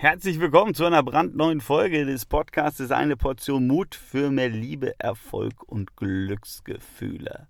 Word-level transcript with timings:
Herzlich 0.00 0.38
willkommen 0.38 0.74
zu 0.74 0.84
einer 0.84 1.02
brandneuen 1.02 1.60
Folge 1.60 2.06
des 2.06 2.24
Podcasts 2.24 2.92
Eine 2.92 3.16
Portion 3.16 3.66
Mut 3.66 3.96
für 3.96 4.30
mehr 4.30 4.48
Liebe, 4.48 4.94
Erfolg 5.00 5.64
und 5.66 5.96
Glücksgefühle. 5.96 7.48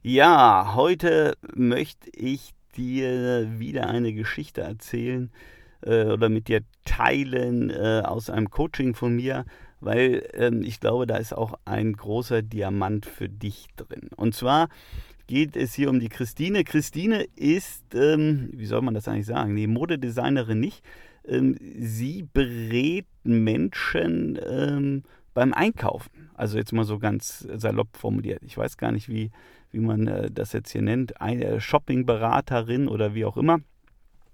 Ja, 0.00 0.72
heute 0.74 1.36
möchte 1.54 2.08
ich 2.14 2.54
dir 2.74 3.46
wieder 3.58 3.90
eine 3.90 4.14
Geschichte 4.14 4.62
erzählen 4.62 5.30
äh, 5.82 6.06
oder 6.06 6.30
mit 6.30 6.48
dir 6.48 6.62
teilen 6.86 7.68
äh, 7.68 8.00
aus 8.06 8.30
einem 8.30 8.48
Coaching 8.48 8.94
von 8.94 9.14
mir, 9.14 9.44
weil 9.80 10.26
ähm, 10.32 10.62
ich 10.62 10.80
glaube, 10.80 11.06
da 11.06 11.18
ist 11.18 11.34
auch 11.34 11.58
ein 11.66 11.92
großer 11.92 12.40
Diamant 12.40 13.04
für 13.04 13.28
dich 13.28 13.66
drin. 13.76 14.08
Und 14.16 14.34
zwar 14.34 14.70
geht 15.26 15.56
es 15.56 15.74
hier 15.74 15.90
um 15.90 16.00
die 16.00 16.08
Christine. 16.08 16.64
Christine 16.64 17.26
ist, 17.36 17.94
ähm, 17.94 18.48
wie 18.54 18.64
soll 18.64 18.80
man 18.80 18.94
das 18.94 19.08
eigentlich 19.08 19.26
sagen, 19.26 19.52
nee, 19.52 19.66
Modedesignerin 19.66 20.58
nicht 20.58 20.82
ähm, 21.26 21.56
sie 21.78 22.26
berät 22.32 23.06
Menschen 23.24 24.38
ähm, 24.44 25.02
beim 25.34 25.52
Einkaufen. 25.52 26.30
Also 26.34 26.58
jetzt 26.58 26.72
mal 26.72 26.84
so 26.84 26.98
ganz 26.98 27.46
salopp 27.56 27.96
formuliert. 27.96 28.42
Ich 28.42 28.56
weiß 28.56 28.76
gar 28.76 28.92
nicht, 28.92 29.08
wie, 29.08 29.30
wie 29.70 29.80
man 29.80 30.06
äh, 30.06 30.30
das 30.30 30.52
jetzt 30.52 30.72
hier 30.72 30.82
nennt. 30.82 31.20
Eine 31.20 31.60
Shoppingberaterin 31.60 32.88
oder 32.88 33.14
wie 33.14 33.24
auch 33.24 33.36
immer. 33.36 33.60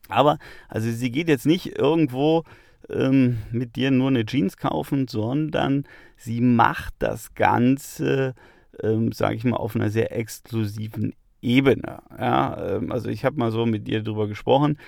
Aber 0.09 0.39
also 0.69 0.91
sie 0.91 1.11
geht 1.11 1.29
jetzt 1.29 1.47
nicht 1.47 1.79
irgendwo 1.79 2.45
ähm, 2.89 3.39
mit 3.51 3.77
dir 3.77 3.91
nur 3.91 4.09
eine 4.09 4.25
Jeans 4.25 4.57
kaufen, 4.57 5.07
sondern 5.09 5.84
sie 6.17 6.41
macht 6.41 6.95
das 6.98 7.34
Ganze, 7.34 8.34
ähm, 8.83 9.12
sage 9.12 9.37
ich 9.37 9.45
mal, 9.45 9.57
auf 9.57 9.77
einer 9.77 9.91
sehr 9.91 10.17
exklusiven 10.17 11.15
Ebene. 11.41 12.02
Ja, 12.19 12.77
ähm, 12.77 12.92
also 12.92 13.09
ich 13.09 13.24
habe 13.24 13.37
mal 13.37 13.51
so 13.51 13.66
mit 13.66 13.88
ihr 13.88 14.02
drüber 14.02 14.27
gesprochen 14.28 14.78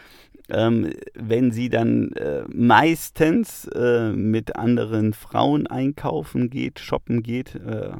ähm, 0.50 0.92
wenn 1.14 1.52
sie 1.52 1.68
dann 1.68 2.12
äh, 2.12 2.42
meistens 2.48 3.66
äh, 3.68 4.12
mit 4.12 4.56
anderen 4.56 5.12
Frauen 5.12 5.66
einkaufen 5.66 6.50
geht, 6.50 6.80
shoppen 6.80 7.22
geht, 7.22 7.54
äh, 7.54 7.92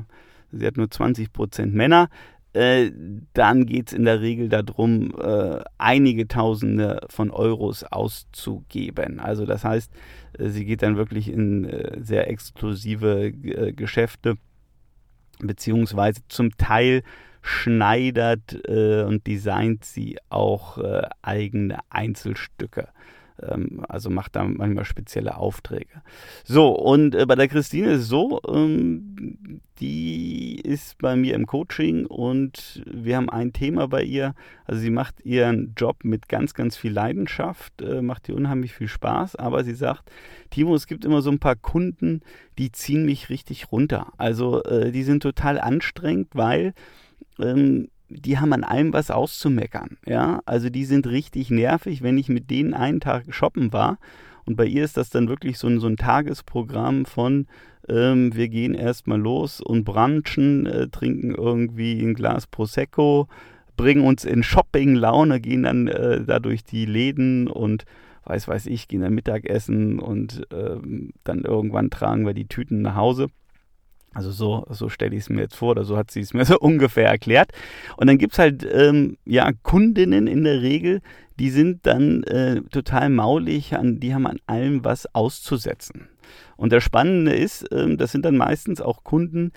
sie 0.51 0.67
hat 0.67 0.77
nur 0.77 0.87
20% 0.87 1.67
Männer, 1.67 2.09
äh, 2.53 2.91
dann 3.33 3.67
geht 3.67 3.89
es 3.89 3.93
in 3.93 4.05
der 4.05 4.21
Regel 4.21 4.49
darum, 4.49 5.15
äh, 5.21 5.61
einige 5.79 6.27
Tausende 6.27 7.01
von 7.09 7.31
Euros 7.31 7.85
auszugeben. 7.85 9.21
Also 9.21 9.47
das 9.47 9.65
heißt, 9.65 9.93
äh, 10.39 10.49
sie 10.49 10.65
geht 10.65 10.83
dann 10.83 10.97
wirklich 10.97 11.31
in 11.31 11.71
sehr 12.01 12.29
exklusive 12.29 13.31
Geschäfte, 13.33 14.37
beziehungsweise 15.39 16.23
zum 16.29 16.57
Teil 16.57 17.03
schneidert 17.43 18.59
äh, 18.69 19.03
und 19.03 19.27
designt 19.27 19.85
sie 19.85 20.19
auch 20.29 20.79
äh, 20.79 21.03
eigene 21.23 21.79
Einzelstücke. 21.89 22.89
Ähm, 23.43 23.85
also 23.89 24.11
macht 24.11 24.37
da 24.37 24.45
manchmal 24.45 24.85
spezielle 24.85 25.37
Aufträge. 25.37 26.03
So, 26.45 26.71
und 26.71 27.15
äh, 27.15 27.27
bei 27.27 27.35
der 27.35 27.49
Christine 27.49 27.93
ist 27.93 28.03
es 28.03 28.09
so, 28.09 28.41
ähm, 28.49 29.61
die 29.79 30.61
ist 30.61 30.99
bei 30.99 31.17
mir 31.17 31.35
im 31.35 31.47
Coaching 31.47 32.07
und 32.07 32.83
wir 32.87 33.17
haben 33.17 33.31
ein 33.31 33.53
Thema 33.53 33.89
bei 33.89 34.03
ihr. 34.03 34.35
Also 34.67 34.81
sie 34.81 34.91
macht 34.91 35.25
ihren 35.25 35.75
Job 35.77 36.05
mit 36.05 36.29
ganz, 36.29 36.55
ganz 36.55 36.77
viel 36.77 36.93
Leidenschaft, 36.93 37.81
äh, 37.81 38.03
macht 38.03 38.29
ihr 38.29 38.37
unheimlich 38.37 38.75
viel 38.75 38.89
Spaß, 38.89 39.37
aber 39.37 39.65
sie 39.65 39.75
sagt, 39.75 40.11
Timo, 40.51 40.75
es 40.75 40.87
gibt 40.87 41.05
immer 41.05 41.23
so 41.23 41.31
ein 41.31 41.39
paar 41.39 41.57
Kunden, 41.57 42.21
die 42.59 42.73
ziehen 42.73 43.07
mich 43.07 43.31
richtig 43.31 43.73
runter. 43.73 44.13
Also 44.19 44.63
äh, 44.65 44.93
die 44.93 45.03
sind 45.03 45.23
total 45.23 45.59
anstrengend, 45.59 46.29
weil 46.35 46.75
ähm, 47.43 47.89
die 48.09 48.39
haben 48.39 48.53
an 48.53 48.65
allem 48.65 48.93
was 48.93 49.11
auszumeckern. 49.11 49.99
Ja, 50.05 50.41
also 50.45 50.69
die 50.69 50.85
sind 50.85 51.07
richtig 51.07 51.51
nervig, 51.51 52.03
wenn 52.03 52.19
ich 52.19 52.29
mit 52.29 52.51
denen 52.51 52.75
einen 52.75 53.01
Tag 53.01 53.25
shoppen 53.31 53.73
war. 53.73 53.99
Und 54.47 54.57
bei 54.57 54.67
ihr 54.67 54.85
ist 54.85 54.97
das 54.97 55.11
dann 55.11 55.29
wirklich 55.29 55.59
so 55.59 55.69
ein, 55.69 55.79
so 55.79 55.87
ein 55.87 55.97
Tagesprogramm 55.97 57.05
von, 57.05 57.47
ähm, 57.89 58.35
wir 58.35 58.49
gehen 58.49 58.75
erstmal 58.75 59.21
los 59.21 59.61
und 59.61 59.85
branchen, 59.85 60.67
äh, 60.67 60.89
trinken 60.89 61.35
irgendwie 61.35 62.01
ein 62.01 62.15
Glas 62.15 62.47
Prosecco, 62.47 63.29
bringen 63.77 64.05
uns 64.05 64.25
in 64.25 64.43
Shopping-Laune, 64.43 65.41
gehen 65.41 65.63
dann 65.63 65.87
äh, 65.89 66.25
da 66.25 66.41
durch 66.41 66.65
die 66.65 66.85
Läden 66.85 67.49
und 67.49 67.85
weiß 68.25 68.49
weiß 68.49 68.67
ich, 68.67 68.89
gehen 68.89 69.01
dann 69.01 69.15
Mittagessen 69.15 69.99
und 69.99 70.47
ähm, 70.53 71.13
dann 71.25 71.43
irgendwann 71.43 71.91
tragen 71.91 72.27
wir 72.27 72.35
die 72.35 72.47
Tüten 72.47 72.83
nach 72.83 72.97
Hause. 72.97 73.29
Also 74.13 74.31
so, 74.31 74.67
so 74.71 74.89
stelle 74.89 75.15
ich 75.15 75.23
es 75.23 75.29
mir 75.31 75.43
jetzt 75.43 75.57
vor, 75.57 75.71
oder 75.71 75.85
so 75.85 75.97
hat 75.97 76.11
sie 76.11 76.21
es 76.21 76.35
mir 76.35 76.45
so 76.47 76.59
ungefähr 76.59 77.09
erklärt. 77.09 77.53
Und 77.97 78.09
dann 78.09 78.19
gibt 78.19 78.33
es 78.33 78.39
halt 78.39 78.67
ähm, 78.71 79.17
ja 79.25 79.51
Kundinnen 79.63 80.27
in 80.27 80.45
der 80.45 80.63
Regel, 80.63 81.01
die 81.39 81.51
sind 81.51 81.87
dann 81.87 82.23
äh, 82.25 82.61
total 82.71 83.09
maulig, 83.09 83.75
an, 83.75 83.99
die 83.99 84.15
haben 84.15 84.27
an 84.27 84.41
allem 84.47 84.85
was 84.85 85.13
auszusetzen. 85.15 86.09
Und 86.57 86.73
das 86.73 86.85
Spannende 86.85 87.35
ist, 87.35 87.67
ähm, 87.73 87.97
das 87.97 88.13
sind 88.13 88.25
dann 88.25 88.37
meistens 88.37 88.83
auch 88.83 89.05
Kunden, 89.05 89.53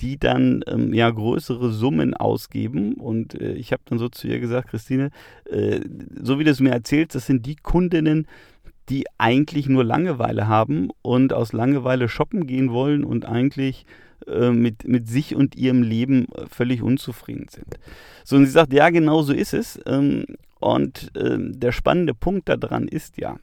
die 0.00 0.18
dann 0.18 0.62
ähm, 0.66 0.92
ja 0.92 1.08
größere 1.08 1.70
Summen 1.70 2.14
ausgeben. 2.14 2.94
Und 2.94 3.40
äh, 3.40 3.52
ich 3.52 3.72
habe 3.72 3.82
dann 3.86 3.98
so 3.98 4.08
zu 4.08 4.26
ihr 4.28 4.40
gesagt, 4.40 4.68
Christine, 4.68 5.10
äh, 5.50 5.80
so 6.20 6.38
wie 6.38 6.44
du 6.44 6.50
es 6.50 6.60
mir 6.60 6.70
erzählst, 6.70 7.14
das 7.14 7.26
sind 7.26 7.46
die 7.46 7.56
Kundinnen, 7.56 8.26
die 8.88 9.04
eigentlich 9.18 9.68
nur 9.68 9.84
Langeweile 9.84 10.48
haben 10.48 10.90
und 11.02 11.32
aus 11.32 11.52
Langeweile 11.52 12.08
shoppen 12.08 12.46
gehen 12.46 12.72
wollen 12.72 13.04
und 13.04 13.24
eigentlich 13.24 13.86
äh, 14.26 14.50
mit, 14.50 14.86
mit 14.86 15.08
sich 15.08 15.34
und 15.34 15.56
ihrem 15.56 15.82
Leben 15.82 16.26
völlig 16.48 16.82
unzufrieden 16.82 17.46
sind. 17.48 17.78
So, 18.24 18.36
und 18.36 18.46
sie 18.46 18.52
sagt, 18.52 18.72
ja, 18.72 18.90
genau 18.90 19.22
so 19.22 19.32
ist 19.32 19.54
es. 19.54 19.80
Ähm, 19.86 20.26
und 20.60 21.10
ähm, 21.16 21.58
der 21.58 21.72
spannende 21.72 22.14
Punkt 22.14 22.48
daran 22.48 22.86
ist 22.86 23.18
ja, 23.18 23.38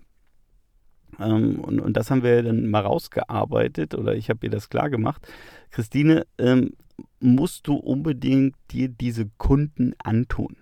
ähm, 1.20 1.60
und, 1.60 1.80
und 1.80 1.98
das 1.98 2.12
haben 2.12 2.24
wir 2.24 2.44
dann 2.44 2.70
mal 2.70 2.82
rausgearbeitet 2.82 3.96
oder 3.96 4.16
ich 4.16 4.30
habe 4.30 4.46
ihr 4.46 4.50
das 4.50 4.70
klar 4.70 4.90
gemacht, 4.90 5.28
Christine, 5.72 6.26
ähm, 6.38 6.74
musst 7.20 7.68
du 7.68 7.76
unbedingt 7.76 8.56
dir 8.72 8.90
diese 8.90 9.30
Kunden 9.38 9.94
antun. 10.04 10.56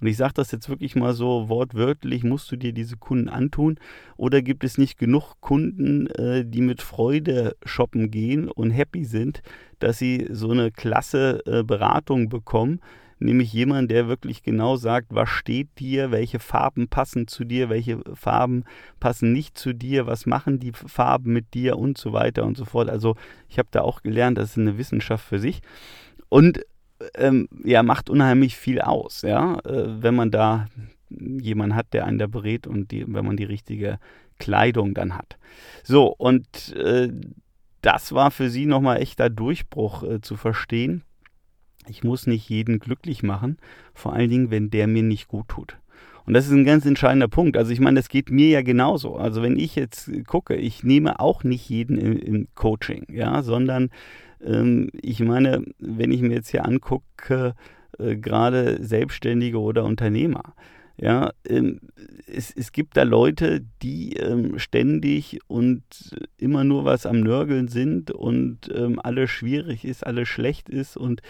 Und 0.00 0.06
ich 0.06 0.16
sage 0.16 0.34
das 0.34 0.50
jetzt 0.50 0.68
wirklich 0.68 0.96
mal 0.96 1.14
so 1.14 1.48
wortwörtlich, 1.48 2.24
musst 2.24 2.50
du 2.52 2.56
dir 2.56 2.72
diese 2.72 2.96
Kunden 2.96 3.28
antun? 3.28 3.78
Oder 4.16 4.42
gibt 4.42 4.64
es 4.64 4.78
nicht 4.78 4.98
genug 4.98 5.40
Kunden, 5.40 6.08
äh, 6.08 6.44
die 6.44 6.60
mit 6.60 6.82
Freude 6.82 7.56
shoppen 7.64 8.10
gehen 8.10 8.48
und 8.48 8.70
happy 8.70 9.04
sind, 9.04 9.42
dass 9.78 9.98
sie 9.98 10.26
so 10.30 10.50
eine 10.50 10.70
klasse 10.70 11.42
äh, 11.46 11.62
Beratung 11.62 12.28
bekommen? 12.28 12.80
Nämlich 13.20 13.52
jemand, 13.52 13.90
der 13.90 14.08
wirklich 14.08 14.42
genau 14.42 14.76
sagt, 14.76 15.06
was 15.14 15.30
steht 15.30 15.68
dir, 15.78 16.10
welche 16.10 16.40
Farben 16.40 16.88
passen 16.88 17.26
zu 17.26 17.44
dir, 17.44 17.70
welche 17.70 18.00
Farben 18.14 18.64
passen 19.00 19.32
nicht 19.32 19.56
zu 19.56 19.72
dir, 19.72 20.06
was 20.06 20.26
machen 20.26 20.58
die 20.58 20.72
Farben 20.72 21.32
mit 21.32 21.54
dir 21.54 21.78
und 21.78 21.96
so 21.96 22.12
weiter 22.12 22.44
und 22.44 22.56
so 22.56 22.64
fort. 22.64 22.90
Also 22.90 23.16
ich 23.48 23.58
habe 23.58 23.68
da 23.70 23.82
auch 23.82 24.02
gelernt, 24.02 24.36
das 24.36 24.50
ist 24.50 24.58
eine 24.58 24.76
Wissenschaft 24.76 25.24
für 25.24 25.38
sich. 25.38 25.62
Und 26.28 26.60
ähm, 27.14 27.48
ja, 27.64 27.82
macht 27.82 28.10
unheimlich 28.10 28.56
viel 28.56 28.80
aus, 28.80 29.22
ja, 29.22 29.58
äh, 29.60 30.02
wenn 30.02 30.14
man 30.14 30.30
da 30.30 30.66
jemanden 31.08 31.76
hat, 31.76 31.92
der 31.92 32.06
einen 32.06 32.18
da 32.18 32.26
berät 32.26 32.66
und 32.66 32.90
die, 32.90 33.04
wenn 33.06 33.24
man 33.24 33.36
die 33.36 33.44
richtige 33.44 33.98
Kleidung 34.38 34.94
dann 34.94 35.16
hat. 35.16 35.38
So, 35.82 36.06
und 36.06 36.74
äh, 36.76 37.08
das 37.82 38.12
war 38.12 38.30
für 38.30 38.50
sie 38.50 38.66
nochmal 38.66 39.00
echter 39.00 39.30
Durchbruch 39.30 40.02
äh, 40.02 40.20
zu 40.20 40.36
verstehen. 40.36 41.02
Ich 41.86 42.02
muss 42.02 42.26
nicht 42.26 42.48
jeden 42.48 42.78
glücklich 42.78 43.22
machen, 43.22 43.58
vor 43.92 44.14
allen 44.14 44.30
Dingen, 44.30 44.50
wenn 44.50 44.70
der 44.70 44.86
mir 44.86 45.02
nicht 45.02 45.28
gut 45.28 45.48
tut. 45.48 45.76
Und 46.26 46.34
das 46.34 46.46
ist 46.46 46.52
ein 46.52 46.64
ganz 46.64 46.86
entscheidender 46.86 47.28
Punkt. 47.28 47.56
Also 47.56 47.70
ich 47.70 47.80
meine, 47.80 47.98
das 47.98 48.08
geht 48.08 48.30
mir 48.30 48.48
ja 48.48 48.62
genauso. 48.62 49.16
Also 49.16 49.42
wenn 49.42 49.58
ich 49.58 49.76
jetzt 49.76 50.10
gucke, 50.26 50.56
ich 50.56 50.82
nehme 50.82 51.20
auch 51.20 51.44
nicht 51.44 51.68
jeden 51.68 51.98
im, 51.98 52.18
im 52.18 52.48
Coaching, 52.54 53.06
ja, 53.10 53.42
sondern 53.42 53.90
ähm, 54.42 54.88
ich 55.00 55.20
meine, 55.20 55.64
wenn 55.78 56.12
ich 56.12 56.22
mir 56.22 56.34
jetzt 56.34 56.50
hier 56.50 56.64
angucke, 56.64 57.54
äh, 57.98 58.16
gerade 58.16 58.82
Selbstständige 58.82 59.60
oder 59.60 59.84
Unternehmer, 59.84 60.54
ja, 60.96 61.32
ähm, 61.48 61.80
es, 62.26 62.52
es 62.54 62.70
gibt 62.70 62.96
da 62.96 63.02
Leute, 63.02 63.64
die 63.82 64.14
ähm, 64.14 64.58
ständig 64.58 65.40
und 65.48 65.82
immer 66.38 66.62
nur 66.62 66.84
was 66.84 67.04
am 67.04 67.20
Nörgeln 67.20 67.68
sind 67.68 68.12
und 68.12 68.70
ähm, 68.72 69.00
alles 69.02 69.30
schwierig 69.30 69.84
ist, 69.84 70.06
alles 70.06 70.28
schlecht 70.28 70.68
ist 70.68 70.96
und 70.96 71.20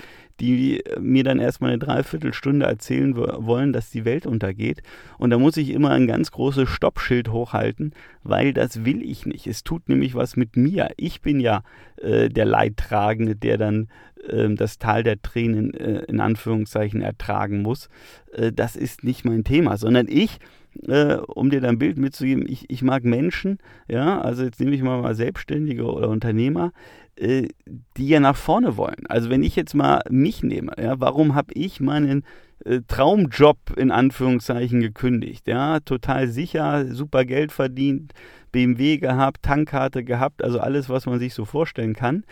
die 0.40 0.82
mir 0.98 1.22
dann 1.24 1.38
erstmal 1.38 1.70
eine 1.70 1.78
Dreiviertelstunde 1.78 2.66
erzählen 2.66 3.16
wollen, 3.16 3.72
dass 3.72 3.90
die 3.90 4.04
Welt 4.04 4.26
untergeht. 4.26 4.82
Und 5.16 5.30
da 5.30 5.38
muss 5.38 5.56
ich 5.56 5.70
immer 5.70 5.90
ein 5.90 6.08
ganz 6.08 6.32
großes 6.32 6.68
Stoppschild 6.68 7.30
hochhalten, 7.30 7.94
weil 8.24 8.52
das 8.52 8.84
will 8.84 9.02
ich 9.02 9.26
nicht. 9.26 9.46
Es 9.46 9.62
tut 9.62 9.88
nämlich 9.88 10.14
was 10.14 10.36
mit 10.36 10.56
mir. 10.56 10.90
Ich 10.96 11.20
bin 11.20 11.38
ja 11.38 11.62
äh, 11.98 12.28
der 12.28 12.46
Leidtragende, 12.46 13.36
der 13.36 13.58
dann 13.58 13.88
äh, 14.28 14.52
das 14.54 14.78
Tal 14.78 15.04
der 15.04 15.22
Tränen 15.22 15.72
äh, 15.74 16.02
in 16.08 16.20
Anführungszeichen 16.20 17.00
ertragen 17.00 17.62
muss. 17.62 17.88
Äh, 18.34 18.52
das 18.52 18.76
ist 18.76 19.04
nicht 19.04 19.24
mein 19.24 19.44
Thema, 19.44 19.76
sondern 19.76 20.06
ich 20.08 20.38
äh, 20.86 21.16
um 21.16 21.50
dir 21.50 21.60
dann 21.60 21.76
ein 21.76 21.78
Bild 21.78 21.98
mitzugeben, 21.98 22.44
ich, 22.48 22.68
ich 22.68 22.82
mag 22.82 23.04
Menschen, 23.04 23.58
ja, 23.88 24.20
also 24.20 24.42
jetzt 24.42 24.60
nehme 24.60 24.74
ich 24.74 24.82
mal, 24.82 25.00
mal 25.00 25.14
Selbstständige 25.14 25.84
oder 25.84 26.08
Unternehmer, 26.08 26.72
äh, 27.16 27.48
die 27.96 28.08
ja 28.08 28.20
nach 28.20 28.36
vorne 28.36 28.76
wollen. 28.76 29.06
Also 29.08 29.30
wenn 29.30 29.42
ich 29.42 29.56
jetzt 29.56 29.74
mal 29.74 30.02
mich 30.10 30.42
nehme, 30.42 30.72
ja, 30.76 30.98
warum 30.98 31.34
habe 31.34 31.52
ich 31.54 31.80
meinen 31.80 32.24
äh, 32.64 32.80
Traumjob 32.86 33.58
in 33.76 33.90
Anführungszeichen 33.90 34.80
gekündigt. 34.80 35.46
Ja, 35.46 35.80
total 35.80 36.28
sicher, 36.28 36.86
super 36.86 37.24
Geld 37.24 37.52
verdient, 37.52 38.12
BMW 38.52 38.98
gehabt, 38.98 39.42
Tankkarte 39.42 40.04
gehabt, 40.04 40.42
also 40.42 40.60
alles, 40.60 40.88
was 40.88 41.06
man 41.06 41.18
sich 41.18 41.34
so 41.34 41.44
vorstellen 41.44 41.94
kann. 41.94 42.24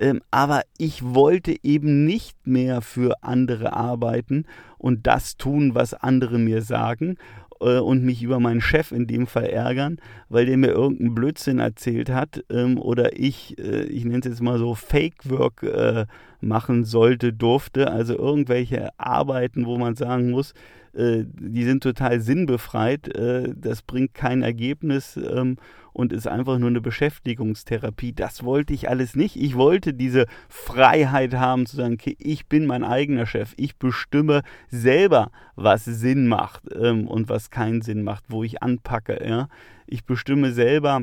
Ähm, 0.00 0.22
aber 0.30 0.62
ich 0.78 1.04
wollte 1.04 1.54
eben 1.62 2.04
nicht 2.06 2.46
mehr 2.46 2.80
für 2.80 3.22
andere 3.22 3.74
arbeiten 3.74 4.46
und 4.78 5.06
das 5.06 5.36
tun, 5.36 5.74
was 5.74 5.94
andere 5.94 6.38
mir 6.38 6.62
sagen 6.62 7.16
äh, 7.60 7.78
und 7.78 8.02
mich 8.02 8.22
über 8.22 8.40
meinen 8.40 8.62
Chef 8.62 8.92
in 8.92 9.06
dem 9.06 9.26
Fall 9.26 9.46
ärgern, 9.46 9.98
weil 10.30 10.46
der 10.46 10.56
mir 10.56 10.70
irgendeinen 10.70 11.14
Blödsinn 11.14 11.58
erzählt 11.58 12.10
hat 12.10 12.42
ähm, 12.50 12.78
oder 12.78 13.18
ich, 13.18 13.58
äh, 13.58 13.82
ich 13.84 14.04
nenne 14.04 14.20
es 14.20 14.24
jetzt 14.24 14.42
mal 14.42 14.58
so 14.58 14.74
Fake-Work 14.74 15.62
äh, 15.62 16.06
machen 16.40 16.84
sollte, 16.84 17.34
durfte. 17.34 17.90
Also 17.90 18.16
irgendwelche 18.16 18.88
Arbeiten, 18.98 19.66
wo 19.66 19.76
man 19.76 19.94
sagen 19.96 20.30
muss, 20.30 20.54
äh, 20.94 21.24
die 21.26 21.64
sind 21.64 21.82
total 21.82 22.20
sinnbefreit, 22.20 23.14
äh, 23.14 23.52
das 23.56 23.82
bringt 23.82 24.14
kein 24.14 24.42
Ergebnis 24.42 25.16
ähm, 25.16 25.56
und 25.92 26.12
ist 26.12 26.26
einfach 26.26 26.58
nur 26.58 26.68
eine 26.68 26.80
Beschäftigungstherapie. 26.80 28.12
Das 28.12 28.44
wollte 28.44 28.72
ich 28.72 28.88
alles 28.88 29.16
nicht. 29.16 29.36
Ich 29.36 29.56
wollte 29.56 29.94
diese 29.94 30.26
Freiheit 30.48 31.34
haben 31.34 31.66
zu 31.66 31.76
sagen, 31.76 31.94
okay, 31.94 32.16
ich 32.18 32.46
bin 32.46 32.66
mein 32.66 32.84
eigener 32.84 33.26
Chef. 33.26 33.54
Ich 33.56 33.76
bestimme 33.76 34.42
selber, 34.68 35.30
was 35.56 35.84
Sinn 35.84 36.26
macht 36.26 36.62
ähm, 36.74 37.06
und 37.06 37.28
was 37.28 37.50
keinen 37.50 37.82
Sinn 37.82 38.02
macht, 38.02 38.24
wo 38.28 38.44
ich 38.44 38.62
anpacke. 38.62 39.24
Ja? 39.26 39.48
Ich 39.86 40.04
bestimme 40.04 40.52
selber, 40.52 41.02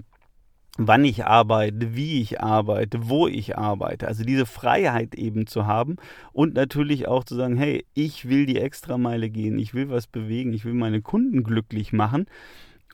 wann 0.77 1.03
ich 1.03 1.25
arbeite, 1.25 1.95
wie 1.95 2.21
ich 2.21 2.41
arbeite, 2.41 3.09
wo 3.09 3.27
ich 3.27 3.57
arbeite. 3.57 4.07
Also 4.07 4.23
diese 4.23 4.45
Freiheit 4.45 5.15
eben 5.15 5.47
zu 5.47 5.65
haben 5.65 5.97
und 6.33 6.53
natürlich 6.53 7.07
auch 7.07 7.23
zu 7.23 7.35
sagen, 7.35 7.57
hey, 7.57 7.85
ich 7.93 8.29
will 8.29 8.45
die 8.45 8.59
Extrameile 8.59 9.29
gehen, 9.29 9.59
ich 9.59 9.73
will 9.73 9.89
was 9.89 10.07
bewegen, 10.07 10.53
ich 10.53 10.65
will 10.65 10.73
meine 10.73 11.01
Kunden 11.01 11.43
glücklich 11.43 11.93
machen 11.93 12.27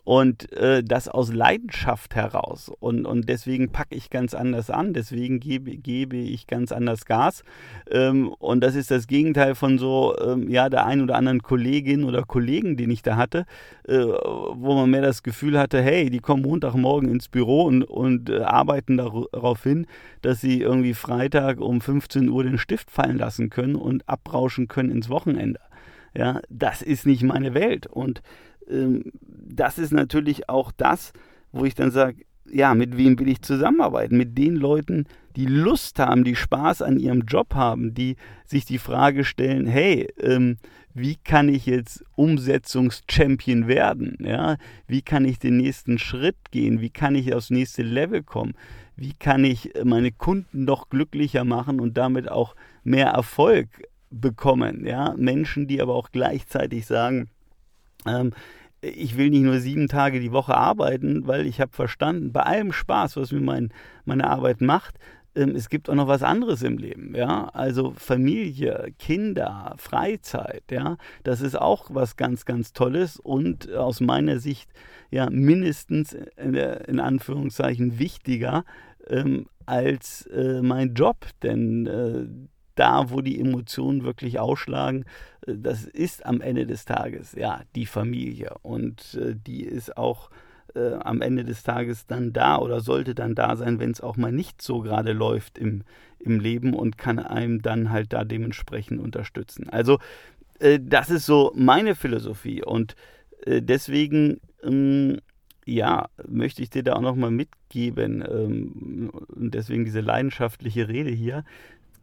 und 0.04 0.52
äh, 0.54 0.84
das 0.84 1.08
aus 1.08 1.32
Leidenschaft 1.32 2.16
heraus. 2.16 2.72
Und, 2.80 3.06
und 3.06 3.30
deswegen 3.30 3.70
packe 3.72 3.96
ich 3.96 4.10
ganz 4.10 4.34
anders 4.34 4.70
an, 4.70 4.94
deswegen 4.94 5.40
gebe, 5.40 5.78
gebe 5.78 6.18
ich 6.18 6.48
ganz 6.48 6.72
anders 6.72 7.06
Gas. 7.06 7.44
Ähm, 7.90 8.28
und 8.40 8.62
das 8.62 8.76
ist 8.76 8.92
das 8.92 9.08
Gegenteil 9.08 9.56
von 9.56 9.78
so, 9.78 10.16
ähm, 10.20 10.50
ja, 10.50 10.70
der 10.70 10.86
einen 10.86 11.02
oder 11.02 11.16
anderen 11.16 11.42
Kollegin 11.42 12.04
oder 12.04 12.24
Kollegen, 12.24 12.76
den 12.76 12.92
ich 12.92 13.02
da 13.02 13.16
hatte, 13.16 13.46
äh, 13.88 13.98
wo 13.98 14.76
man 14.76 14.90
mehr 14.90 15.02
das 15.02 15.24
Gefühl 15.24 15.58
hatte, 15.58 15.82
hey, 15.82 16.10
die 16.10 16.20
kommen 16.20 16.44
Montagmorgen 16.44 17.10
ins 17.10 17.30
Büro 17.30 17.64
und, 17.64 17.84
und 17.84 18.30
äh, 18.30 18.42
arbeiten 18.42 18.98
darauf 18.98 19.64
hin, 19.64 19.88
dass 20.22 20.42
sie 20.42 20.62
irgendwie 20.62 20.94
Freitag 20.94 21.62
um 21.62 21.80
15 21.80 22.28
Uhr 22.28 22.44
den 22.44 22.58
Stift 22.58 22.92
fallen 22.92 23.18
lassen 23.18 23.50
können 23.50 23.76
und 23.76 24.08
abrauschen 24.08 24.68
können 24.68 24.92
ins 24.92 25.10
Wochenende. 25.10 25.60
Ja, 26.16 26.42
das 26.50 26.82
ist 26.82 27.08
nicht 27.08 27.24
meine 27.24 27.54
Welt. 27.54 27.88
Und 27.88 28.22
das 28.68 29.78
ist 29.78 29.92
natürlich 29.92 30.50
auch 30.50 30.72
das, 30.72 31.14
wo 31.52 31.66
ich 31.66 31.76
dann 31.76 31.92
sage, 31.92 32.26
ja, 32.52 32.76
mit 32.76 32.98
wem 32.98 33.18
will 33.20 33.30
ich 33.30 33.42
zusammenarbeiten? 33.42 34.18
Mit 34.18 34.38
den 34.38 34.56
Leuten, 34.56 35.06
die 35.36 35.46
Lust 35.46 35.98
haben, 36.00 36.24
die 36.24 36.36
Spaß 36.36 36.82
an 36.82 37.00
ihrem 37.00 37.22
Job 37.22 37.56
haben, 37.56 37.94
die 37.94 38.16
sich 38.46 38.66
die 38.66 38.78
Frage 38.78 39.24
stellen, 39.24 39.66
hey, 39.66 40.08
ähm, 40.20 40.58
wie 40.94 41.16
kann 41.16 41.50
ich 41.50 41.66
jetzt 41.66 42.04
Umsetzungschampion 42.16 43.68
werden? 43.68 44.18
Ja? 44.20 44.58
Wie 44.88 45.02
kann 45.02 45.26
ich 45.26 45.40
den 45.40 45.58
nächsten 45.58 45.98
Schritt 45.98 46.38
gehen? 46.52 46.82
Wie 46.82 46.92
kann 46.92 47.16
ich 47.16 47.34
aufs 47.34 47.50
nächste 47.50 47.82
Level 47.82 48.22
kommen? 48.22 48.54
Wie 48.96 49.14
kann 49.14 49.44
ich 49.44 49.72
meine 49.84 50.12
Kunden 50.12 50.66
noch 50.66 50.90
glücklicher 50.90 51.46
machen 51.46 51.80
und 51.80 51.98
damit 51.98 52.30
auch 52.30 52.56
mehr 52.84 53.08
Erfolg 53.08 53.70
bekommen? 54.12 54.86
Ja? 54.86 55.16
Menschen, 55.18 55.68
die 55.68 55.82
aber 55.82 55.96
auch 55.96 56.12
gleichzeitig 56.12 56.86
sagen, 56.86 57.30
ähm, 58.08 58.32
ich 58.82 59.18
will 59.18 59.30
nicht 59.30 59.44
nur 59.44 59.60
sieben 59.60 59.88
Tage 59.88 60.20
die 60.20 60.32
Woche 60.32 60.56
arbeiten, 60.56 61.26
weil 61.26 61.46
ich 61.46 61.62
habe 61.62 61.72
verstanden, 61.72 62.34
bei 62.34 62.42
allem 62.42 62.74
Spaß, 62.74 63.16
was 63.16 63.32
mir 63.32 63.42
mein, 63.42 63.72
meine 64.06 64.30
Arbeit 64.30 64.62
macht, 64.62 65.00
ähm, 65.36 65.56
es 65.56 65.70
gibt 65.70 65.90
auch 65.90 65.96
noch 65.96 66.08
was 66.08 66.24
anderes 66.24 66.62
im 66.62 66.78
Leben, 66.78 67.16
ja. 67.16 67.50
Also 67.54 67.94
Familie, 67.96 68.94
Kinder, 69.00 69.74
Freizeit, 69.78 70.64
ja. 70.70 70.98
Das 71.24 71.42
ist 71.42 71.60
auch 71.60 71.90
was 71.90 72.16
ganz, 72.18 72.46
ganz 72.46 72.74
Tolles 72.74 73.20
und 73.20 73.72
aus 73.74 74.00
meiner 74.02 74.40
Sicht 74.40 74.70
ja 75.12 75.30
mindestens 75.30 76.14
in, 76.38 76.56
in 76.56 77.00
Anführungszeichen 77.00 78.00
wichtiger 78.00 78.64
ähm, 79.08 79.48
als 79.66 80.28
äh, 80.28 80.62
mein 80.62 80.94
Job, 80.94 81.26
denn 81.42 81.88
äh, 81.88 82.26
da, 82.76 83.10
wo 83.10 83.22
die 83.22 83.40
Emotionen 83.40 84.04
wirklich 84.04 84.40
ausschlagen, 84.40 85.06
äh, 85.46 85.54
das 85.58 85.86
ist 85.86 86.26
am 86.26 86.42
Ende 86.42 86.66
des 86.66 86.86
Tages 86.86 87.34
ja 87.34 87.62
die 87.76 87.86
Familie 87.86 88.56
und 88.62 89.16
äh, 89.16 89.36
die 89.36 89.64
ist 89.64 89.98
auch 89.98 90.30
äh, 90.76 90.94
am 90.94 91.22
Ende 91.22 91.44
des 91.44 91.64
Tages 91.64 92.08
dann 92.08 92.34
da 92.34 92.58
oder 92.58 92.80
sollte 92.82 93.16
dann 93.16 93.36
da 93.36 93.56
sein, 93.56 93.80
wenn 93.80 93.92
es 93.92 94.02
auch 94.02 94.18
mal 94.18 94.32
nicht 94.32 94.62
so 94.62 94.82
gerade 94.82 95.14
läuft 95.14 95.58
im, 95.58 95.84
im 96.20 96.40
Leben 96.40 96.74
und 96.74 96.98
kann 96.98 97.20
einem 97.20 97.62
dann 97.62 97.92
halt 97.92 98.14
da 98.14 98.24
dementsprechend 98.24 99.00
unterstützen. 99.00 99.70
Also 99.70 100.00
äh, 100.60 100.80
das 100.82 101.10
ist 101.10 101.26
so 101.26 101.52
meine 101.56 101.96
Philosophie 101.96 102.64
und 102.64 102.96
äh, 103.46 103.62
deswegen 103.62 104.40
ähm, 104.64 105.20
ja, 105.66 106.10
möchte 106.28 106.62
ich 106.62 106.70
dir 106.70 106.84
da 106.84 106.94
auch 106.94 107.02
nochmal 107.02 107.32
mitgeben 107.32 108.24
ähm, 108.28 109.10
und 109.10 109.54
deswegen 109.54 109.86
diese 109.86 110.02
leidenschaftliche 110.02 110.88
Rede 110.88 111.12
hier, 111.12 111.46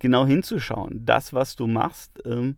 genau 0.01 0.27
hinzuschauen. 0.27 1.05
Das, 1.05 1.33
was 1.33 1.57
du 1.57 1.67
machst, 1.67 2.21
ähm, 2.25 2.57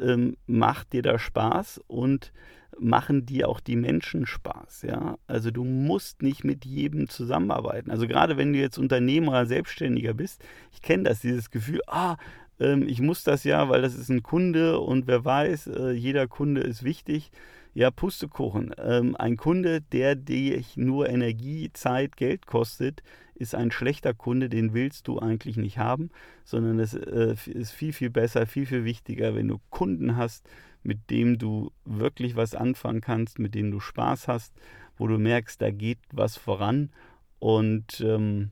ähm, 0.00 0.36
macht 0.46 0.92
dir 0.92 1.02
da 1.02 1.18
Spaß 1.18 1.80
und 1.86 2.32
machen 2.78 3.26
dir 3.26 3.48
auch 3.48 3.60
die 3.60 3.76
Menschen 3.76 4.26
Spaß, 4.26 4.82
ja. 4.82 5.16
Also 5.26 5.50
du 5.50 5.64
musst 5.64 6.22
nicht 6.22 6.44
mit 6.44 6.64
jedem 6.64 7.08
zusammenarbeiten. 7.08 7.90
Also 7.90 8.06
gerade 8.06 8.36
wenn 8.36 8.52
du 8.52 8.58
jetzt 8.58 8.78
Unternehmer 8.78 9.30
oder 9.30 9.46
Selbstständiger 9.46 10.14
bist, 10.14 10.44
ich 10.72 10.82
kenne 10.82 11.04
das, 11.04 11.20
dieses 11.20 11.50
Gefühl, 11.50 11.80
ah, 11.86 12.16
ähm, 12.60 12.86
ich 12.88 13.00
muss 13.00 13.24
das 13.24 13.44
ja, 13.44 13.68
weil 13.68 13.82
das 13.82 13.94
ist 13.94 14.08
ein 14.08 14.22
Kunde 14.22 14.80
und 14.80 15.06
wer 15.06 15.24
weiß, 15.24 15.68
äh, 15.68 15.90
jeder 15.92 16.26
Kunde 16.26 16.62
ist 16.62 16.82
wichtig. 16.84 17.30
Ja, 17.74 17.90
Pustekuchen. 17.90 18.72
Ähm, 18.78 19.16
ein 19.16 19.36
Kunde, 19.36 19.80
der 19.80 20.14
dich 20.14 20.76
nur 20.76 21.08
Energie, 21.08 21.70
Zeit, 21.72 22.16
Geld 22.16 22.46
kostet, 22.46 23.02
ist 23.34 23.54
ein 23.54 23.70
schlechter 23.70 24.14
Kunde, 24.14 24.48
den 24.48 24.74
willst 24.74 25.08
du 25.08 25.18
eigentlich 25.18 25.56
nicht 25.56 25.78
haben, 25.78 26.10
sondern 26.44 26.78
es 26.78 26.94
äh, 26.94 27.34
ist 27.46 27.72
viel, 27.72 27.92
viel 27.92 28.10
besser, 28.10 28.46
viel, 28.46 28.66
viel 28.66 28.84
wichtiger, 28.84 29.34
wenn 29.34 29.48
du 29.48 29.60
Kunden 29.70 30.16
hast, 30.16 30.48
mit 30.82 31.10
dem 31.10 31.38
du 31.38 31.72
wirklich 31.84 32.36
was 32.36 32.54
anfangen 32.54 33.00
kannst, 33.00 33.38
mit 33.38 33.54
denen 33.54 33.70
du 33.70 33.80
Spaß 33.80 34.28
hast, 34.28 34.54
wo 34.96 35.06
du 35.06 35.18
merkst, 35.18 35.60
da 35.60 35.70
geht 35.70 35.98
was 36.12 36.36
voran 36.36 36.90
und 37.38 38.00
ähm, 38.00 38.50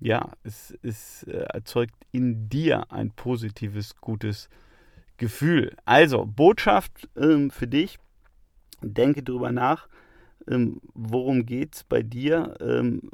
ja, 0.00 0.32
es, 0.42 0.76
es 0.82 1.22
äh, 1.24 1.46
erzeugt 1.52 1.94
in 2.12 2.48
dir 2.48 2.92
ein 2.92 3.10
positives, 3.10 3.96
gutes 3.96 4.48
Gefühl. 5.16 5.74
Also, 5.84 6.26
Botschaft 6.26 7.08
ähm, 7.16 7.50
für 7.50 7.66
dich, 7.66 7.98
denke 8.82 9.22
darüber 9.22 9.52
nach, 9.52 9.88
ähm, 10.48 10.80
worum 10.92 11.46
geht 11.46 11.76
es 11.76 11.84
bei 11.84 12.02
dir? 12.02 12.56
Ähm, 12.60 13.10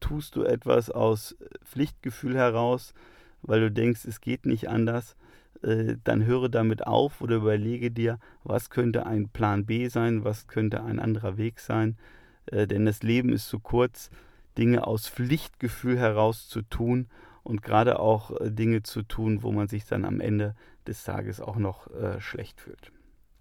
tust 0.00 0.36
du 0.36 0.42
etwas 0.42 0.90
aus 0.90 1.36
Pflichtgefühl 1.64 2.36
heraus, 2.36 2.94
weil 3.42 3.60
du 3.60 3.70
denkst, 3.70 4.04
es 4.04 4.20
geht 4.20 4.46
nicht 4.46 4.68
anders? 4.68 5.16
Äh, 5.62 5.96
dann 6.04 6.24
höre 6.24 6.48
damit 6.48 6.86
auf 6.86 7.20
oder 7.20 7.36
überlege 7.36 7.90
dir, 7.90 8.18
was 8.44 8.70
könnte 8.70 9.06
ein 9.06 9.28
Plan 9.28 9.66
B 9.66 9.88
sein, 9.88 10.24
was 10.24 10.48
könnte 10.48 10.82
ein 10.82 10.98
anderer 10.98 11.36
Weg 11.36 11.60
sein. 11.60 11.98
Äh, 12.46 12.66
denn 12.66 12.86
das 12.86 13.02
Leben 13.02 13.30
ist 13.30 13.48
zu 13.48 13.58
kurz, 13.58 14.10
Dinge 14.56 14.86
aus 14.86 15.08
Pflichtgefühl 15.08 15.98
heraus 15.98 16.48
zu 16.48 16.62
tun 16.62 17.08
und 17.42 17.62
gerade 17.62 17.98
auch 17.98 18.40
äh, 18.40 18.50
Dinge 18.50 18.82
zu 18.82 19.02
tun, 19.02 19.42
wo 19.42 19.52
man 19.52 19.68
sich 19.68 19.84
dann 19.84 20.04
am 20.04 20.20
Ende 20.20 20.54
des 20.86 21.04
Tages 21.04 21.40
auch 21.40 21.56
noch 21.56 21.88
schlecht 22.20 22.58
fühlt. 22.58 22.90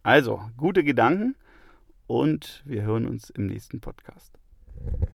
Also, 0.03 0.41
gute 0.57 0.83
Gedanken 0.83 1.35
und 2.05 2.61
wir 2.65 2.83
hören 2.83 3.07
uns 3.07 3.29
im 3.29 3.47
nächsten 3.47 3.79
Podcast. 3.79 4.37